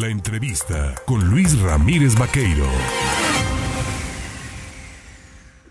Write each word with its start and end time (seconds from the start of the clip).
La 0.00 0.08
entrevista 0.08 0.92
con 1.06 1.30
Luis 1.30 1.56
Ramírez 1.60 2.18
Vaqueiro. 2.18 2.66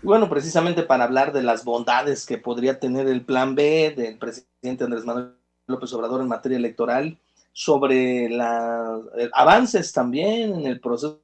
Bueno, 0.02 0.30
precisamente 0.30 0.82
para 0.82 1.04
hablar 1.04 1.30
de 1.34 1.42
las 1.42 1.62
bondades 1.62 2.24
que 2.24 2.38
podría 2.38 2.80
tener 2.80 3.06
el 3.06 3.26
plan 3.26 3.54
B 3.54 3.92
del 3.94 4.16
presidente 4.16 4.84
Andrés 4.84 5.04
Manuel 5.04 5.34
López 5.66 5.92
Obrador 5.92 6.22
en 6.22 6.28
materia 6.28 6.56
electoral, 6.56 7.18
sobre 7.52 8.30
los 8.30 9.04
eh, 9.18 9.28
avances 9.34 9.92
también 9.92 10.54
en 10.54 10.66
el 10.68 10.80
proceso 10.80 11.20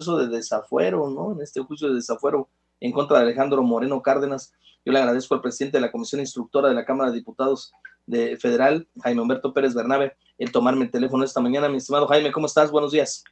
de 0.00 0.26
desafuero, 0.26 1.08
¿no? 1.08 1.34
En 1.34 1.42
este 1.42 1.60
juicio 1.60 1.88
de 1.88 1.94
desafuero 1.94 2.48
en 2.80 2.90
contra 2.90 3.18
de 3.18 3.26
Alejandro 3.26 3.62
Moreno 3.62 4.02
Cárdenas. 4.02 4.52
Yo 4.84 4.92
le 4.92 4.98
agradezco 4.98 5.36
al 5.36 5.40
presidente 5.40 5.78
de 5.78 5.82
la 5.82 5.92
Comisión 5.92 6.20
Instructora 6.20 6.68
de 6.68 6.74
la 6.74 6.84
Cámara 6.84 7.10
de 7.10 7.18
Diputados 7.18 7.72
de 8.06 8.36
Federal, 8.36 8.86
Jaime 9.02 9.20
Humberto 9.20 9.52
Pérez 9.52 9.74
Bernabe, 9.74 10.14
el 10.38 10.52
tomarme 10.52 10.84
el 10.84 10.90
teléfono 10.90 11.24
esta 11.24 11.40
mañana. 11.40 11.68
Mi 11.68 11.76
estimado 11.76 12.06
Jaime, 12.06 12.32
¿cómo 12.32 12.46
estás? 12.46 12.70
Buenos 12.70 12.92
días. 12.92 13.24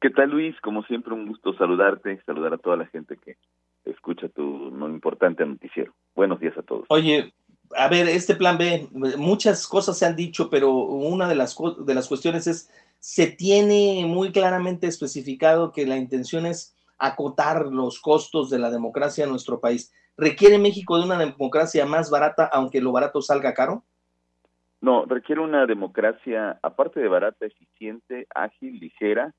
¿Qué 0.00 0.10
tal, 0.10 0.30
Luis? 0.30 0.54
Como 0.60 0.82
siempre, 0.84 1.14
un 1.14 1.26
gusto 1.26 1.54
saludarte, 1.56 2.20
saludar 2.26 2.54
a 2.54 2.58
toda 2.58 2.76
la 2.76 2.86
gente 2.86 3.16
que 3.16 3.36
escucha 3.84 4.28
tu 4.28 4.70
no 4.70 4.88
importante 4.88 5.44
noticiero. 5.46 5.94
Buenos 6.14 6.40
días 6.40 6.56
a 6.58 6.62
todos. 6.62 6.84
Oye, 6.88 7.32
a 7.74 7.88
ver, 7.88 8.08
este 8.08 8.34
plan 8.34 8.58
B, 8.58 8.88
muchas 9.16 9.66
cosas 9.66 9.98
se 9.98 10.06
han 10.06 10.16
dicho, 10.16 10.50
pero 10.50 10.72
una 10.72 11.28
de 11.28 11.34
las, 11.34 11.56
de 11.84 11.94
las 11.94 12.08
cuestiones 12.08 12.46
es, 12.46 12.70
se 12.98 13.26
tiene 13.28 14.04
muy 14.06 14.32
claramente 14.32 14.86
especificado 14.86 15.72
que 15.72 15.86
la 15.86 15.96
intención 15.96 16.46
es 16.46 16.76
acotar 16.98 17.66
los 17.66 18.00
costos 18.00 18.50
de 18.50 18.58
la 18.58 18.70
democracia 18.70 19.24
en 19.24 19.30
nuestro 19.30 19.60
país. 19.60 19.92
¿Requiere 20.16 20.58
México 20.58 20.98
de 20.98 21.04
una 21.04 21.18
democracia 21.18 21.84
más 21.84 22.10
barata, 22.10 22.48
aunque 22.52 22.80
lo 22.80 22.92
barato 22.92 23.20
salga 23.20 23.54
caro? 23.54 23.84
No, 24.80 25.04
requiere 25.06 25.40
una 25.40 25.66
democracia, 25.66 26.58
aparte 26.62 27.00
de 27.00 27.08
barata, 27.08 27.46
eficiente, 27.46 28.26
ágil, 28.34 28.78
ligera, 28.78 29.32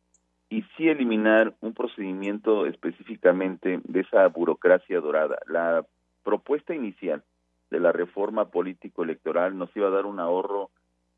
y 0.49 0.63
sí 0.75 0.87
eliminar 0.87 1.55
un 1.61 1.73
procedimiento 1.73 2.65
específicamente 2.65 3.81
de 3.83 3.99
esa 3.99 4.27
burocracia 4.27 4.99
dorada. 4.99 5.37
La 5.47 5.85
propuesta 6.23 6.73
inicial 6.73 7.23
de 7.69 7.79
la 7.79 7.91
reforma 7.91 8.49
político-electoral 8.49 9.57
nos 9.57 9.75
iba 9.75 9.87
a 9.87 9.91
dar 9.91 10.05
un 10.05 10.19
ahorro 10.19 10.69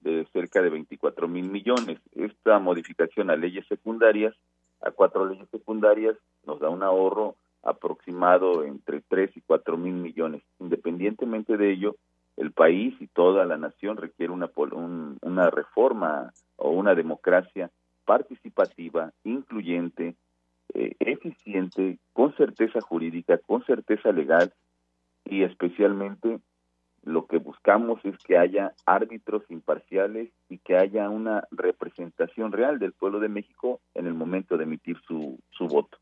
de 0.02 0.26
cerca 0.34 0.62
de 0.62 0.70
24 0.70 1.28
mil 1.28 1.50
millones. 1.50 2.00
Esta 2.16 2.60
modificación 2.60 3.30
a 3.30 3.36
leyes 3.36 3.68
secundarias, 3.68 4.36
a 4.82 4.92
cuatro 4.92 5.26
leyes 5.28 5.48
secundarias, 5.50 6.16
nos 6.46 6.60
da 6.60 6.70
un 6.70 6.84
ahorro 6.84 7.36
aproximado 7.64 8.64
entre 8.64 9.02
3 9.02 9.36
y 9.36 9.42
4 9.42 9.78
mil 9.78 9.94
millones. 9.94 10.42
Independientemente 10.60 11.58
de 11.58 11.72
ello, 11.72 11.96
el 12.40 12.52
país 12.54 12.96
y 13.02 13.08
toda 13.08 13.46
la 13.46 13.58
nación 13.58 13.98
requiere 13.98 14.32
una, 14.32 14.50
una 15.22 15.50
reforma 15.50 16.32
o 16.56 16.70
una 16.72 16.96
democracia 16.96 17.70
participativa, 18.06 19.12
incluyente, 19.26 20.16
eh, 20.74 20.96
eficiente, 21.00 22.00
con 22.14 22.34
certeza 22.38 22.80
jurídica, 22.80 23.38
con 23.40 23.64
certeza 23.66 24.14
legal 24.14 24.54
y 25.26 25.44
especialmente 25.44 26.40
lo 27.04 27.28
que 27.28 27.38
buscamos 27.38 28.00
es 28.06 28.18
que 28.20 28.38
haya 28.38 28.74
árbitros 28.86 29.44
imparciales 29.50 30.30
y 30.48 30.60
que 30.60 30.78
haya 30.78 31.10
una 31.10 31.44
representación 31.52 32.54
real 32.54 32.80
del 32.80 32.94
pueblo 32.94 33.20
de 33.20 33.30
México 33.30 33.82
en 33.96 34.08
el 34.08 34.14
momento 34.14 34.58
de 34.58 34.64
emitir 34.64 34.98
su, 35.06 35.38
su 35.52 35.68
voto. 35.68 35.98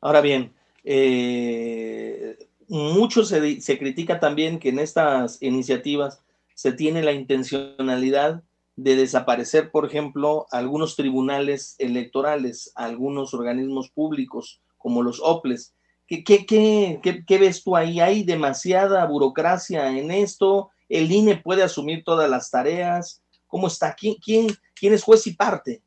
Ahora 0.00 0.20
bien, 0.20 0.52
eh, 0.84 2.05
mucho 2.68 3.24
se, 3.24 3.60
se 3.60 3.78
critica 3.78 4.20
también 4.20 4.58
que 4.58 4.70
en 4.70 4.78
estas 4.78 5.42
iniciativas 5.42 6.20
se 6.54 6.72
tiene 6.72 7.02
la 7.02 7.12
intencionalidad 7.12 8.42
de 8.76 8.96
desaparecer, 8.96 9.70
por 9.70 9.86
ejemplo, 9.86 10.46
algunos 10.50 10.96
tribunales 10.96 11.76
electorales, 11.78 12.72
algunos 12.74 13.32
organismos 13.34 13.90
públicos, 13.90 14.60
como 14.76 15.02
los 15.02 15.20
OPLES. 15.22 15.74
¿Qué, 16.06 16.22
qué, 16.22 16.46
qué, 16.46 17.24
qué, 17.26 17.38
ves 17.38 17.64
tú 17.64 17.74
ahí? 17.74 18.00
¿Hay 18.00 18.22
demasiada 18.22 19.04
burocracia 19.06 19.90
en 19.98 20.10
esto? 20.10 20.70
¿El 20.88 21.10
INE 21.10 21.36
puede 21.36 21.62
asumir 21.62 22.04
todas 22.04 22.30
las 22.30 22.50
tareas? 22.50 23.22
¿Cómo 23.48 23.66
está? 23.66 23.94
¿Quién, 23.94 24.14
quién, 24.22 24.46
quién 24.74 24.92
es 24.92 25.02
juez 25.02 25.26
y 25.26 25.32
parte? 25.32 25.82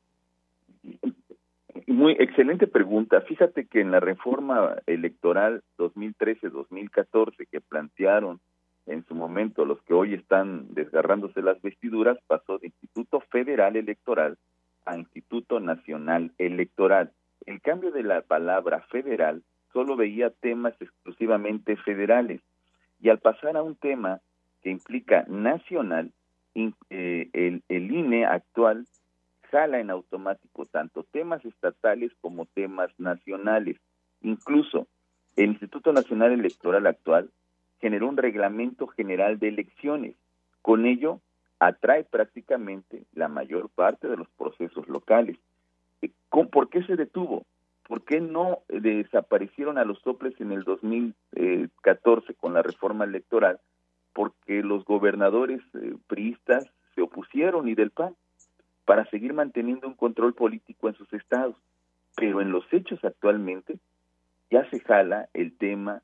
Muy 2.00 2.14
excelente 2.18 2.66
pregunta. 2.66 3.20
Fíjate 3.20 3.68
que 3.68 3.82
en 3.82 3.92
la 3.92 4.00
reforma 4.00 4.78
electoral 4.86 5.64
2013-2014 5.78 7.46
que 7.52 7.60
plantearon 7.60 8.40
en 8.86 9.04
su 9.06 9.16
momento 9.16 9.66
los 9.66 9.82
que 9.82 9.94
hoy 9.94 10.14
están 10.14 10.74
desgarrándose 10.74 11.42
las 11.42 11.62
vestiduras, 11.62 12.18
pasó 12.26 12.58
de 12.58 12.68
Instituto 12.68 13.20
Federal 13.30 13.76
Electoral 13.76 14.38
a 14.86 14.98
Instituto 14.98 15.60
Nacional 15.60 16.32
Electoral. 16.38 17.12
El 17.46 17.60
cambio 17.60 17.92
de 17.92 18.04
la 18.04 18.22
palabra 18.22 18.80
federal 18.90 19.44
solo 19.74 19.98
veía 19.98 20.30
temas 20.30 20.76
exclusivamente 20.80 21.76
federales 21.76 22.40
y 23.02 23.10
al 23.10 23.20
pasar 23.20 23.58
a 23.58 23.62
un 23.62 23.76
tema 23.76 24.22
que 24.64 24.70
implica 24.70 25.26
nacional, 25.28 26.14
eh, 26.56 27.30
el, 27.34 27.62
el 27.68 27.92
INE 27.92 28.26
actual 28.26 28.86
jala 29.52 29.80
en 29.80 29.90
automático 29.90 30.66
tanto 30.66 31.04
temas 31.12 31.44
estatales 31.46 32.12
como 32.22 32.46
temas 32.46 32.92
nacionales. 32.98 33.78
Incluso 34.22 34.88
el 35.36 35.52
Instituto 35.52 35.94
Nacional 35.94 36.32
Electoral 36.32 36.88
actual 36.88 37.30
generó 37.80 38.08
un 38.08 38.18
reglamento 38.18 38.88
general 38.88 39.40
de 39.40 39.50
elecciones. 39.50 40.16
Con 40.62 40.86
ello, 40.86 41.22
atrae 41.60 42.04
prácticamente 42.04 43.04
la 43.14 43.28
mayor 43.28 43.70
parte 43.70 44.08
de 44.08 44.18
los 44.18 44.30
procesos 44.30 44.88
locales. 44.88 45.38
¿Por 46.30 46.70
qué 46.70 46.84
se 46.84 46.96
detuvo? 46.96 47.46
¿Por 47.88 48.04
qué 48.04 48.22
no 48.22 48.60
desaparecieron 48.68 49.78
a 49.78 49.84
los 49.84 50.00
soples 50.00 50.40
en 50.40 50.52
el 50.52 50.64
2014 50.64 52.34
con 52.36 52.54
la 52.54 52.62
reforma 52.62 53.06
electoral? 53.06 53.60
Porque 54.14 54.62
los 54.62 54.86
gobernadores 54.86 55.62
eh, 55.74 55.96
priistas 56.08 56.66
se 56.96 57.02
opusieron 57.02 57.68
y 57.68 57.76
del 57.76 57.92
PAN 57.92 58.16
para 58.90 59.06
seguir 59.12 59.34
manteniendo 59.34 59.88
un 59.88 59.94
control 59.94 60.34
político 60.34 60.90
en 60.90 60.96
sus 60.96 61.14
estados. 61.14 61.56
Pero 62.16 62.42
en 62.42 62.52
los 62.52 62.66
hechos 62.74 62.98
actualmente 63.06 63.78
ya 64.50 64.68
se 64.72 64.80
jala 64.80 65.30
el 65.36 65.56
tema 65.56 66.02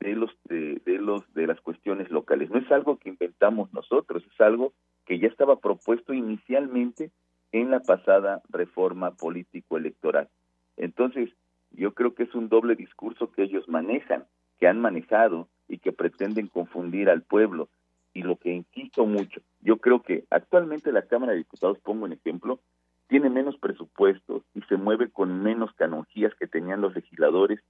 de 0.00 0.14
los 0.16 0.36
de, 0.44 0.82
los 0.84 1.32
de 1.32 1.46
las 1.46 1.58
cuestiones 1.62 2.10
locales. 2.10 2.50
No 2.50 2.58
es 2.58 2.70
algo 2.70 2.98
que 2.98 3.08
inventamos 3.08 3.72
nosotros, 3.72 4.22
es 4.30 4.38
algo 4.38 4.74
que 5.06 5.18
ya 5.18 5.28
estaba 5.28 5.60
propuesto 5.60 6.12
inicialmente 6.12 7.10
en 7.52 7.70
la 7.70 7.80
pasada 7.80 8.42
reforma 8.50 9.12
político 9.12 9.78
electoral. 9.78 10.28
Entonces, 10.76 11.30
yo 11.70 11.94
creo 11.94 12.14
que 12.14 12.24
es 12.24 12.34
un 12.34 12.50
doble 12.50 12.74
discurso 12.74 13.32
que 13.32 13.44
ellos 13.44 13.66
manejan, 13.66 14.26
que 14.58 14.68
han 14.68 14.78
manejado 14.78 15.48
y 15.68 15.78
que 15.78 15.92
pretenden 15.92 16.48
confundir 16.48 17.08
al 17.08 17.22
pueblo. 17.22 17.70
Y 18.16 18.22
lo 18.22 18.36
que 18.36 18.50
insisto 18.50 19.04
mucho, 19.04 19.42
yo 19.60 19.76
creo 19.76 20.00
que 20.00 20.24
actualmente 20.30 20.90
la 20.90 21.02
Cámara 21.02 21.32
de 21.32 21.38
Diputados, 21.38 21.78
pongo 21.80 22.06
un 22.06 22.14
ejemplo, 22.14 22.60
tiene 23.08 23.28
menos 23.28 23.58
presupuestos 23.58 24.42
y 24.54 24.62
se 24.62 24.78
mueve 24.78 25.10
con 25.10 25.42
menos 25.42 25.74
canonjías 25.74 26.34
que 26.36 26.46
tenían 26.46 26.80
los 26.80 26.94
legisladores 26.94 27.60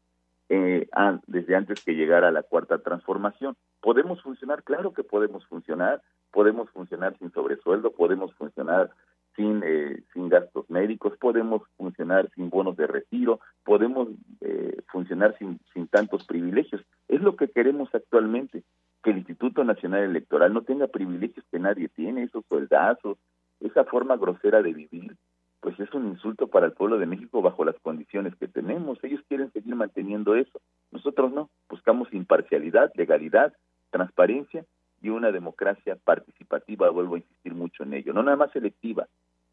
eh, 0.48 0.88
desde 1.26 1.56
antes 1.56 1.84
que 1.84 1.96
llegara 1.96 2.30
la 2.30 2.44
cuarta 2.44 2.78
transformación. 2.78 3.56
¿Podemos 3.80 4.22
funcionar? 4.22 4.62
Claro 4.62 4.92
que 4.92 5.02
podemos 5.02 5.44
funcionar. 5.46 6.00
Podemos 6.30 6.70
funcionar 6.70 7.18
sin 7.18 7.32
sobresueldo, 7.32 7.90
podemos 7.90 8.32
funcionar 8.34 8.92
sin, 9.34 9.64
eh, 9.64 10.04
sin 10.12 10.28
gastos 10.28 10.70
médicos, 10.70 11.16
podemos 11.18 11.62
funcionar 11.76 12.30
sin 12.36 12.50
bonos 12.50 12.76
de 12.76 12.86
retiro, 12.86 13.40
podemos 13.64 14.10
eh, 14.42 14.76
funcionar 14.92 15.36
sin, 15.38 15.58
sin 15.74 15.88
tantos 15.88 16.24
privilegios. 16.24 16.82
Es 17.08 17.20
lo 17.20 17.34
que 17.34 17.48
queremos 17.48 17.92
actualmente, 17.92 18.62
que 19.06 19.12
el 19.12 19.18
Instituto 19.18 19.62
Nacional 19.62 20.02
Electoral 20.02 20.52
no 20.52 20.62
tenga 20.62 20.88
privilegios 20.88 21.46
que 21.52 21.60
nadie 21.60 21.88
tiene, 21.88 22.24
esos 22.24 22.44
soldazos, 22.48 23.18
esa 23.60 23.84
forma 23.84 24.16
grosera 24.16 24.62
de 24.62 24.72
vivir, 24.72 25.14
pues 25.60 25.78
es 25.78 25.94
un 25.94 26.08
insulto 26.08 26.48
para 26.48 26.66
el 26.66 26.72
pueblo 26.72 26.98
de 26.98 27.06
México 27.06 27.40
bajo 27.40 27.64
las 27.64 27.76
condiciones 27.82 28.34
que 28.34 28.48
tenemos. 28.48 28.98
Ellos 29.04 29.20
quieren 29.28 29.52
seguir 29.52 29.76
manteniendo 29.76 30.34
eso. 30.34 30.60
Nosotros 30.90 31.32
no. 31.32 31.50
Buscamos 31.68 32.12
imparcialidad, 32.12 32.90
legalidad, 32.96 33.52
transparencia 33.90 34.64
y 35.00 35.10
una 35.10 35.30
democracia 35.30 35.96
participativa. 36.02 36.90
Vuelvo 36.90 37.14
a 37.14 37.18
insistir 37.18 37.54
mucho 37.54 37.84
en 37.84 37.94
ello. 37.94 38.12
No 38.12 38.24
nada 38.24 38.36
más 38.36 38.50
selectiva. 38.50 39.06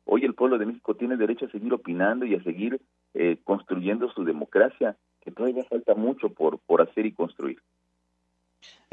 Hoy 0.05 0.25
el 0.25 0.33
pueblo 0.33 0.57
de 0.57 0.65
México 0.65 0.95
tiene 0.95 1.15
derecho 1.15 1.45
a 1.45 1.51
seguir 1.51 1.71
opinando 1.71 2.25
y 2.25 2.33
a 2.33 2.41
seguir 2.41 2.81
eh, 3.13 3.37
construyendo 3.43 4.09
su 4.13 4.23
democracia, 4.23 4.97
que 5.21 5.29
todavía 5.29 5.63
falta 5.65 5.93
mucho 5.93 6.29
por, 6.29 6.57
por 6.57 6.81
hacer 6.81 7.05
y 7.05 7.11
construir. 7.11 7.59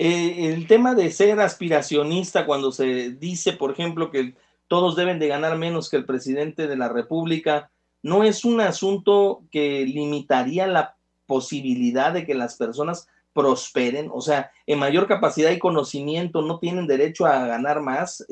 Eh, 0.02 0.55
el 0.55 0.67
tema 0.67 0.94
de 0.94 1.11
ser 1.11 1.41
aspiracionista, 1.41 2.47
cuando 2.47 2.73
se 2.73 3.11
dice, 3.11 3.52
por 3.52 3.70
ejemplo, 3.70 4.11
que 4.11 4.35
todos 4.67 4.97
deben 4.97 5.19
de 5.19 5.29
ganar 5.29 5.58
menos 5.58 5.91
que 5.91 5.99
el 5.99 6.06
presidente 6.06 6.67
de 6.67 6.76
la 6.76 6.88
República, 6.88 7.70
no 8.02 8.25
es 8.25 8.47
un 8.47 8.62
asunto 8.62 9.43
que 9.50 9.85
limitaría 9.85 10.67
la 10.67 10.97
posibilidad 11.26 12.14
de 12.14 12.25
que 12.25 12.35
las 12.35 12.56
personas 12.56 13.08
prosperen, 13.35 14.08
o 14.11 14.23
sea, 14.23 14.50
en 14.67 14.79
mayor 14.79 15.06
capacidad 15.06 15.50
y 15.50 15.58
conocimiento, 15.58 16.41
no 16.41 16.58
tienen 16.58 16.87
derecho 16.87 17.26
a 17.26 17.47
ganar 17.47 17.82
más 17.82 18.26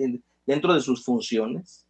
dentro 0.46 0.72
de 0.72 0.80
sus 0.80 1.04
funciones. 1.04 1.86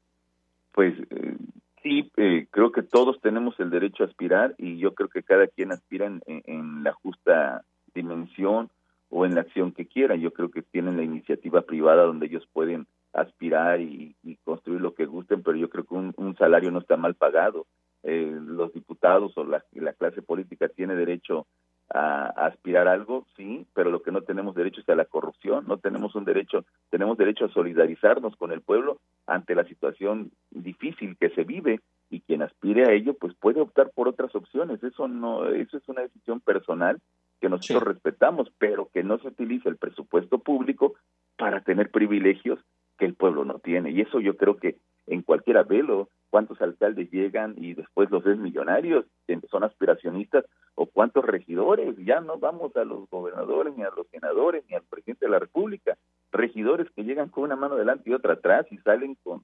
Pues 0.73 0.95
eh, 1.11 1.37
Sí, 1.83 2.11
eh, 2.17 2.49
creo 2.51 2.73
que 2.73 2.83
todos 2.83 3.21
tenemos 3.21 3.59
el 3.61 3.71
derecho 3.71 4.03
a 4.03 4.07
aspirar 4.07 4.55
y 4.59 4.79
yo 4.79 4.95
creo 4.95 5.09
que 5.09 5.23
cada 5.23 5.47
quien 5.47 5.71
aspira 5.71 6.07
en, 6.07 6.83
la 6.83 6.93
justa 6.93 7.63
dimensión 7.95 8.69
o 9.11 9.27
en 9.27 9.35
la 9.35 9.43
acción 9.43 9.73
que 9.73 9.87
quiera. 9.87 10.17
Yo 10.17 10.33
creo 10.33 10.51
que 10.51 10.63
tienen 10.63 10.97
la 10.97 11.03
iniciativa 11.03 11.63
privada 11.63 12.05
donde 12.05 12.27
ellos 12.27 12.47
pueden 12.53 12.87
aspirar 13.13 13.81
y, 13.81 14.17
construir 14.45 14.81
lo 14.81 14.95
que 14.95 15.07
gusten, 15.07 15.43
pero 15.43 15.57
yo 15.57 15.69
creo 15.69 15.85
que 15.85 15.95
un, 15.95 16.37
salario 16.39 16.71
no 16.71 16.79
está 16.79 16.97
mal 16.97 17.15
pagado. 17.15 17.67
Eh, 18.03 18.39
los 18.41 18.73
diputados 18.73 19.37
o 19.37 19.45
la, 19.45 19.65
la 19.73 19.93
clase 19.93 20.23
política 20.23 20.69
tiene 20.69 20.95
derecho 20.95 21.47
a, 21.91 22.27
aspirar 22.47 22.89
a 22.89 22.93
algo, 22.93 23.27
sí, 23.37 23.67
pero 23.75 23.91
lo 23.91 24.03
que 24.03 24.13
no 24.13 24.23
tenemos 24.23 24.55
derecho 24.55 24.81
es 24.81 24.89
a 24.89 24.95
la 24.95 25.05
corrupción, 25.05 25.65
no 25.67 25.79
tenemos 25.79 26.15
un 26.15 26.25
derecho, 26.25 26.65
tenemos 26.91 27.17
derecho 27.17 27.47
a 27.47 27.53
solidarizarnos 27.53 28.37
con 28.37 28.53
el 28.53 28.61
pueblo 28.61 28.99
ante 29.27 29.55
la 29.55 29.65
situación 29.65 30.31
difícil 30.51 31.17
que 31.19 31.31
se 31.31 31.45
vive 31.45 31.81
y 32.11 32.21
quien 32.21 32.43
aspire 32.43 32.85
a 32.85 32.93
ello 32.93 33.15
pues 33.15 33.35
puede 33.35 33.61
optar 33.61 33.91
por 33.95 34.09
otras 34.09 34.35
opciones, 34.35 34.83
eso 34.83 35.09
no 35.09 35.47
eso 35.47 35.77
es 35.77 35.89
una 35.89 36.03
decisión 36.03 36.41
personal 36.41 36.99
que 37.41 37.49
nosotros 37.49 37.85
respetamos, 37.85 38.51
pero 38.59 38.89
que 38.93 39.03
no 39.03 39.19
se 39.19 39.29
utilice 39.29 39.69
el 39.69 39.77
presupuesto 39.77 40.39
público 40.39 40.95
para 41.37 41.61
tener 41.61 41.91
privilegios 41.91 42.59
que 42.99 43.07
el 43.07 43.15
pueblo 43.15 43.45
no 43.45 43.59
tiene. 43.61 43.91
Y 43.91 44.01
eso 44.01 44.21
yo 44.21 44.37
creo 44.37 44.57
que 44.57 44.77
en 45.07 45.23
cualquier 45.23 45.65
velo 45.65 46.09
cuántos 46.31 46.61
alcaldes 46.61 47.11
llegan 47.11 47.55
y 47.57 47.75
después 47.75 48.11
los 48.11 48.23
ves 48.23 48.39
millonarios, 48.39 49.07
son 49.51 49.65
aspiracionistas, 49.65 50.45
o 50.75 50.87
cuántos 50.87 51.25
regidores, 51.25 51.97
ya 52.05 52.21
no 52.21 52.39
vamos 52.39 52.77
a 52.77 52.85
los 52.85 53.09
gobernadores, 53.11 53.75
ni 53.77 53.83
a 53.83 53.91
los 53.97 54.07
senadores, 54.09 54.65
ni 54.69 54.77
al 54.77 54.85
presidente 54.85 55.27
de 55.27 55.33
la 55.33 55.41
República, 55.41 55.99
regidores 56.31 56.89
que 56.91 57.03
llegan 57.03 57.31
con 57.31 57.45
una 57.45 57.57
mano 57.57 57.75
delante 57.75 58.11
y 58.11 58.13
otra 58.13 58.35
atrás 58.35 58.67
y 58.71 58.79
salen 58.79 59.17
con 59.25 59.43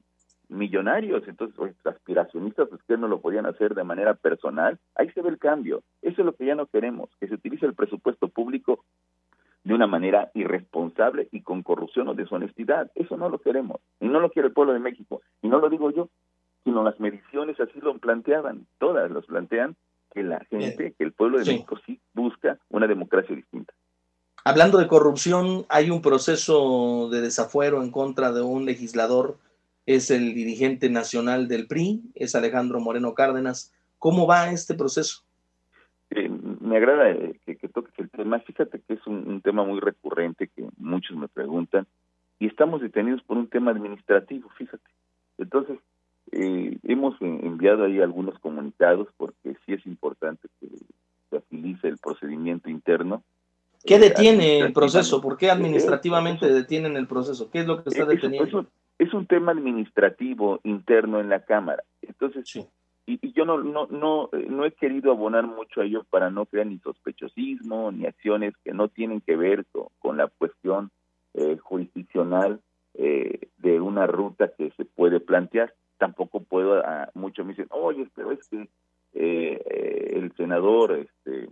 millonarios, 0.55 1.27
entonces 1.27 1.59
aspiracionistas 1.85 2.69
pues 2.69 2.83
que 2.85 2.97
no 2.97 3.09
lo 3.09 3.21
podían 3.21 3.47
hacer 3.47 3.75
de 3.75 3.85
manera 3.85 4.15
personal, 4.15 4.79
ahí 4.95 5.11
se 5.11 5.23
ve 5.23 5.29
el 5.29 5.39
cambio, 5.39 5.83
eso 6.03 6.23
es 6.23 6.27
lo 6.27 6.35
que 6.35 6.47
ya 6.47 6.55
no 6.55 6.67
queremos, 6.67 7.11
que 7.21 7.29
se 7.29 7.35
utilice 7.35 7.67
el 7.67 7.75
presupuesto 7.75 8.29
público 8.29 8.85
de 9.65 9.75
una 9.75 9.87
manera 9.87 10.31
irresponsable 10.35 11.29
y 11.33 11.41
con 11.41 11.63
corrupción 11.63 12.09
o 12.09 12.15
deshonestidad. 12.15 12.91
Eso 12.95 13.17
no 13.17 13.31
lo 13.31 13.39
queremos. 13.39 13.81
Y 13.99 14.09
no 14.09 14.21
lo 14.21 14.31
quiere 14.31 14.49
el 14.49 14.55
pueblo 14.55 14.75
de 14.75 14.79
México. 14.79 15.23
Y 15.41 15.49
no 15.49 15.59
lo 15.59 15.71
digo 15.71 15.91
yo, 15.91 16.11
sino 16.65 16.83
las 16.85 17.01
mediciones 17.01 17.59
así 17.59 17.81
lo 17.81 17.97
planteaban, 17.99 18.67
todas 18.79 19.11
los 19.11 19.27
plantean 19.27 19.75
que 20.13 20.23
la 20.23 20.41
gente, 20.51 20.95
que 20.97 21.05
el 21.05 21.13
pueblo 21.13 21.39
de 21.39 21.45
México 21.45 21.79
sí 21.85 22.01
busca 22.13 22.59
una 22.69 22.87
democracia 22.87 23.35
distinta. 23.35 23.73
Hablando 24.45 24.79
de 24.79 24.87
corrupción, 24.87 25.65
hay 25.69 25.91
un 25.91 26.03
proceso 26.03 27.09
de 27.11 27.23
desafuero 27.23 27.83
en 27.83 27.91
contra 27.91 28.31
de 28.33 28.43
un 28.43 28.67
legislador, 28.67 29.39
es 29.87 30.11
el 30.11 30.35
dirigente 30.35 30.89
nacional 30.89 31.49
del 31.49 31.67
PRI, 31.67 32.03
es 32.15 32.35
Alejandro 32.35 32.81
Moreno 32.81 33.15
Cárdenas. 33.15 33.73
¿Cómo 33.99 34.27
va 34.27 34.51
este 34.51 34.75
proceso? 34.75 35.23
Eh, 36.11 36.29
me 36.29 36.77
agrada 36.77 37.11
eh, 37.11 37.39
que, 37.45 37.69
toques 37.69 37.93
el 37.99 38.11
tema. 38.11 38.39
Fíjate 38.41 38.81
que 38.81 38.95
es 38.95 39.07
un, 39.07 39.41
tema 39.43 39.65
muy 39.65 39.81
recurrente 39.81 40.49
que 40.49 40.65
muchos 40.79 41.17
me 41.17 41.29
preguntan 41.29 41.87
y 42.39 42.47
estamos 42.47 42.81
detenidos 42.81 43.23
por 43.23 43.37
un 43.37 43.49
tema 43.49 43.71
administrativo, 43.71 44.49
fíjate. 44.57 44.85
Entonces, 45.39 45.79
eh, 46.33 46.79
hemos 46.85 47.21
enviado 47.21 47.85
ahí 47.85 48.01
algunos 48.01 48.39
comunicados 48.39 49.09
porque 49.17 49.57
sí 49.65 49.73
es 49.73 49.85
importante 49.87 50.49
que 50.61 50.69
se 51.31 51.37
agilice 51.37 51.89
el 51.89 51.99
procedimiento 51.99 52.71
interno. 52.71 53.23
¿Qué 53.85 53.99
detiene 53.99 54.61
el 54.61 54.73
proceso? 54.73 55.21
¿Por 55.21 55.37
qué 55.37 55.51
administrativamente 55.51 56.47
detienen 56.47 56.97
el 56.97 57.07
proceso? 57.07 57.51
¿Qué 57.51 57.61
es 57.61 57.67
lo 57.67 57.83
que 57.83 57.91
está 57.91 58.07
deteniendo? 58.07 58.67
Es 58.99 59.13
un, 59.13 59.27
tema 59.27 59.53
administrativo 59.53 60.61
interno 60.63 61.21
en 61.21 61.29
la 61.29 61.41
Cámara. 61.45 61.83
Entonces, 62.03 62.69
y, 63.07 63.33
yo 63.33 63.45
no, 63.45 63.59
no, 63.59 63.87
no, 63.87 64.31
no 64.33 64.65
he 64.65 64.73
querido 64.73 65.13
abonar 65.13 65.47
mucho 65.47 65.81
a 65.81 65.85
ello 65.85 66.05
para 66.09 66.31
no 66.31 66.47
crear 66.47 66.67
ni 66.67 66.79
sospechosismo 66.79 67.93
ni 67.93 68.07
acciones 68.07 68.55
que 68.65 68.73
no 68.73 68.89
tienen 68.89 69.21
que 69.21 69.37
ver 69.37 69.65
con, 69.99 70.17
la 70.17 70.29
cuestión 70.29 70.91
eh, 71.35 71.57
jurisdiccional 71.59 72.61
eh, 72.95 73.49
de 73.59 73.81
una 73.81 74.07
ruta 74.07 74.53
que 74.57 74.71
se 74.77 74.85
puede 74.85 75.21
plantear 75.21 75.75
tampoco 75.99 76.41
puedo, 76.41 76.81
uh, 76.81 77.07
muchos 77.15 77.47
me 77.47 77.53
dicen, 77.53 77.69
oye, 77.71 78.09
pero 78.15 78.33
es 78.33 78.47
que 78.49 78.69
eh, 79.15 79.63
eh, 79.65 80.11
el 80.17 80.33
senador, 80.37 80.93
este, 80.99 81.49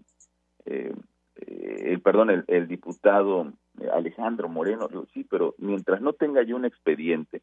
eh, 0.67 0.95
el, 1.37 2.01
perdón, 2.01 2.31
el, 2.31 2.45
el, 2.49 2.69
diputado 2.69 3.53
Alejandro 3.91 4.49
Moreno, 4.49 4.89
digo, 4.89 5.07
sí, 5.13 5.25
pero 5.25 5.55
mientras 5.59 6.01
no 6.01 6.13
tenga 6.13 6.43
yo 6.43 6.57
un 6.57 6.65
expediente, 6.65 7.43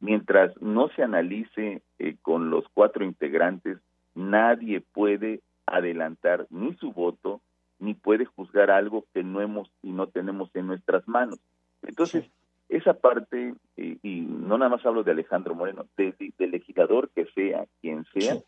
mientras 0.00 0.60
no 0.60 0.88
se 0.88 1.02
analice 1.02 1.82
con 2.22 2.50
los 2.50 2.64
cuatro 2.74 3.04
integrantes, 3.04 3.78
nadie 4.14 4.80
puede 4.80 5.40
adelantar 5.66 6.46
ni 6.50 6.74
su 6.74 6.92
voto, 6.92 7.40
ni 7.78 7.94
puede 7.94 8.24
juzgar 8.24 8.70
algo 8.70 9.06
que 9.12 9.22
no 9.22 9.40
hemos 9.40 9.70
y 9.82 9.92
no 9.92 10.08
tenemos 10.08 10.50
en 10.54 10.66
nuestras 10.66 11.06
manos. 11.08 11.38
Entonces, 11.82 12.24
esa 12.68 12.94
parte, 12.94 13.54
y 13.76 14.20
no 14.22 14.58
nada 14.58 14.70
más 14.70 14.84
hablo 14.86 15.02
de 15.02 15.12
Alejandro 15.12 15.54
Moreno, 15.54 15.86
de, 15.96 16.14
legislador 16.38 17.10
que 17.14 17.26
sea, 17.34 17.66
quien 17.80 18.04
sea, 18.12 18.38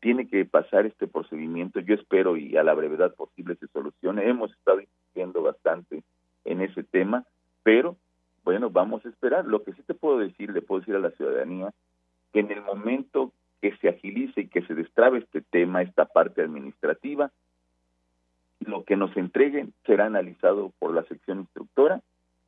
tiene 0.00 0.28
que 0.28 0.44
pasar 0.44 0.86
este 0.86 1.06
procedimiento. 1.06 1.80
Yo 1.80 1.94
espero 1.94 2.36
y 2.36 2.56
a 2.56 2.64
la 2.64 2.74
brevedad 2.74 3.14
posible 3.14 3.54
se 3.56 3.68
solucione. 3.68 4.28
Hemos 4.28 4.52
estado 4.52 4.80
insistiendo 4.80 5.42
bastante 5.42 6.02
en 6.44 6.60
ese 6.60 6.82
tema, 6.82 7.24
pero 7.62 7.96
bueno, 8.44 8.70
vamos 8.70 9.04
a 9.04 9.08
esperar. 9.08 9.44
Lo 9.46 9.62
que 9.62 9.72
sí 9.72 9.82
te 9.82 9.94
puedo 9.94 10.18
decir, 10.18 10.50
le 10.50 10.62
puedo 10.62 10.80
decir 10.80 10.96
a 10.96 11.00
la 11.00 11.10
ciudadanía, 11.12 11.72
que 12.32 12.40
en 12.40 12.50
el 12.50 12.62
momento 12.62 13.32
que 13.60 13.76
se 13.76 13.88
agilice 13.88 14.42
y 14.42 14.48
que 14.48 14.62
se 14.62 14.74
destrabe 14.74 15.18
este 15.18 15.42
tema, 15.42 15.82
esta 15.82 16.06
parte 16.06 16.42
administrativa, 16.42 17.30
lo 18.60 18.84
que 18.84 18.96
nos 18.96 19.16
entreguen 19.16 19.72
será 19.86 20.06
analizado 20.06 20.72
por 20.78 20.94
la 20.94 21.04
sección 21.04 21.40
instructora 21.40 22.00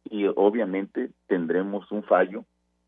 y 0.04 0.26
obviamente 0.26 1.10
tendremos 1.26 1.90
un 1.90 2.02
fallo 2.04 2.44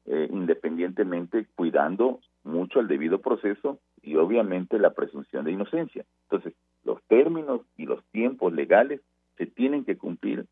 eh, 0.07 0.29
independientemente 0.31 1.47
cuidando 1.57 2.21
mucho 2.45 2.79
el 2.79 2.87
debido 2.87 3.21
proceso 3.21 3.81
y 4.03 4.15
obviamente 4.17 4.79
la 4.79 4.91
presunción 4.91 5.45
de 5.45 5.53
inocencia. 5.53 6.05
Entonces, 6.31 6.55
los 6.85 7.03
términos 7.05 7.63
y 7.77 7.87
los 7.87 8.05
tiempos 8.13 8.53
legales 8.53 9.01
se 9.37 9.47
tienen 9.47 9.85
que 9.85 9.97
cumplir 9.97 10.47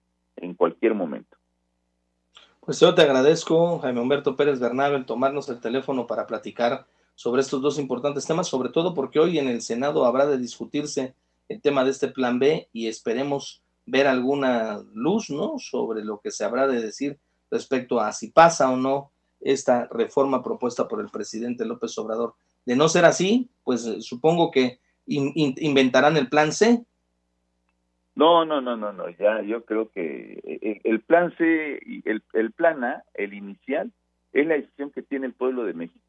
en 0.45 0.55
cualquier 0.55 0.95
momento. 0.95 1.37
Pues 2.61 2.81
yo 2.81 2.95
te 2.95 3.03
agradezco, 3.03 3.79
Jaime 3.81 4.01
Humberto 4.01 4.37
Pérez 4.37 4.59
Bernabe, 4.59 4.97
el 4.97 5.05
tomarnos 5.05 5.49
el 5.49 5.61
teléfono 5.61 6.07
para 6.07 6.27
platicar 6.27 6.87
sobre 7.15 7.43
estos 7.43 7.61
dos 7.61 7.79
importantes 7.79 8.27
temas, 8.27 8.49
sobre 8.49 8.71
todo 8.71 8.95
porque 8.95 9.21
hoy 9.21 9.39
en 9.39 9.49
el 9.49 9.61
Senado 9.61 10.05
habrá 10.07 10.27
de 10.27 10.39
discutirse 10.39 11.15
el 11.49 11.61
tema 11.61 11.85
de 11.85 11.91
este 11.91 12.09
plan 12.09 12.39
B 12.39 12.69
y 12.73 12.87
esperemos 12.87 13.63
ver 13.87 14.07
alguna 14.07 14.83
luz, 14.95 15.31
¿no? 15.31 15.59
Sobre 15.59 16.05
lo 16.05 16.21
que 16.21 16.31
se 16.31 16.45
habrá 16.45 16.67
de 16.67 16.81
decir 16.81 17.19
respecto 17.51 18.01
a 18.01 18.13
si 18.13 18.31
pasa 18.31 18.71
o 18.71 18.77
no 18.77 19.11
esta 19.41 19.87
reforma 19.91 20.43
propuesta 20.43 20.89
por 20.89 21.01
el 21.01 21.11
presidente 21.11 21.67
López 21.67 21.97
Obrador. 21.99 22.35
De 22.65 22.77
no 22.77 22.89
ser 22.89 23.05
así, 23.05 23.51
pues 23.63 23.87
supongo 24.01 24.51
que 24.51 24.81
inventarán 25.07 26.17
el 26.17 26.31
plan 26.31 26.53
C. 26.53 26.83
No, 28.17 28.45
no, 28.45 28.61
no, 28.61 28.77
no, 28.77 28.93
no, 28.93 29.09
ya 29.11 29.43
yo 29.43 29.65
creo 29.65 29.91
que 29.91 30.41
eh, 30.45 30.81
el, 30.85 31.01
plan 31.01 31.35
C, 31.37 31.81
el, 32.05 32.23
el 32.33 32.53
plan 32.53 32.85
A, 32.85 33.03
el 33.15 33.35
inicial, 33.35 33.91
es 34.33 34.47
la 34.47 34.55
decisión 34.55 34.91
que 34.91 35.03
tiene 35.03 35.27
el 35.27 35.33
pueblo 35.33 35.65
de 35.65 35.75
México. 35.75 36.05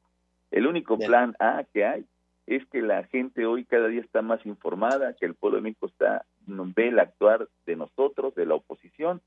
El 0.52 0.68
único 0.68 0.98
plan 0.98 1.36
A 1.40 1.64
que 1.74 1.86
hay 1.86 2.06
es 2.48 2.66
que 2.68 2.82
la 2.82 3.04
gente 3.06 3.46
hoy 3.46 3.66
cada 3.66 3.88
día 3.88 4.02
está 4.02 4.22
más 4.22 4.46
informada, 4.46 5.14
que 5.14 5.26
el 5.26 5.34
pueblo 5.34 5.58
de 5.58 5.64
México 5.64 5.88
está 5.88 6.26
ve 6.48 6.90
el 6.90 7.00
actuar 7.00 7.48
de 7.66 7.76
nosotros, 7.76 8.36
de 8.36 8.46
la 8.46 8.56
oposición, 8.56 9.22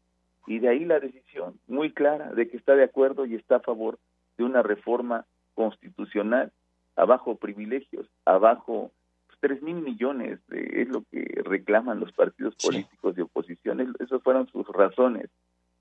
y 0.47 0.61
de 0.61 0.69
ahí 0.69 0.85
la 0.85 1.01
decisión 1.01 1.59
muy 1.67 1.93
clara 1.93 2.33
de 2.33 2.49
que 2.49 2.57
está 2.57 2.75
de 2.75 2.85
acuerdo 2.85 3.27
y 3.27 3.35
está 3.35 3.57
a 3.57 3.61
favor 3.61 3.99
de 4.37 4.45
una 4.45 4.63
reforma 4.63 5.27
constitucional 5.55 6.53
abajo 6.97 7.37
privilegios, 7.37 8.07
abajo 8.25 8.91
pues, 9.41 9.53
tres 9.53 9.63
mil 9.63 9.77
millones, 9.83 10.41
de, 10.49 10.83
es 10.83 10.89
lo 10.89 11.05
que 11.11 11.25
reclaman 11.45 12.01
los 12.01 12.13
partidos 12.13 12.55
políticos 12.57 13.15
de 13.15 13.23
oposición, 13.23 13.95
esas 13.99 14.23
fueron 14.23 14.49
sus 14.49 14.67
razones 14.69 15.31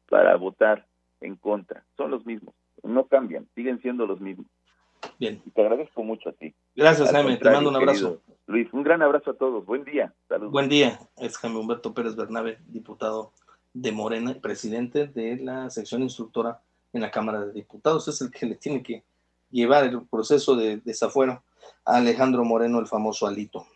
para 0.09 0.35
votar 0.35 0.87
en 1.21 1.35
contra, 1.35 1.83
son 1.95 2.11
los 2.11 2.25
mismos, 2.25 2.53
no 2.83 3.05
cambian, 3.05 3.47
siguen 3.55 3.81
siendo 3.81 4.05
los 4.05 4.21
mismos. 4.21 4.47
Bien. 5.19 5.41
Y 5.45 5.51
te 5.51 5.61
agradezco 5.61 6.03
mucho 6.03 6.29
a 6.29 6.33
ti. 6.33 6.53
Gracias, 6.75 7.11
Jaime. 7.11 7.37
Te 7.37 7.51
mando 7.51 7.69
un 7.69 7.75
abrazo. 7.75 8.19
Luis, 8.47 8.67
un 8.73 8.81
gran 8.81 9.03
abrazo 9.03 9.31
a 9.31 9.33
todos. 9.35 9.63
Buen 9.65 9.83
día. 9.83 10.13
Saludos. 10.27 10.51
Buen 10.51 10.69
día. 10.69 10.99
Es 11.17 11.37
Jaime 11.37 11.59
Humberto 11.59 11.93
Pérez 11.93 12.15
Bernabe, 12.15 12.57
diputado 12.67 13.31
de 13.73 13.91
Morena 13.91 14.31
y 14.31 14.39
presidente 14.39 15.05
de 15.05 15.37
la 15.37 15.69
sección 15.69 16.01
instructora 16.01 16.61
en 16.93 17.01
la 17.01 17.11
Cámara 17.11 17.45
de 17.45 17.53
Diputados. 17.53 18.07
Es 18.07 18.21
el 18.21 18.31
que 18.31 18.47
le 18.47 18.55
tiene 18.55 18.81
que 18.81 19.03
llevar 19.51 19.83
el 19.83 20.01
proceso 20.07 20.55
de 20.55 20.77
desafuero 20.77 21.43
a 21.85 21.97
Alejandro 21.97 22.43
Moreno, 22.43 22.79
el 22.79 22.87
famoso 22.87 23.27
Alito. 23.27 23.67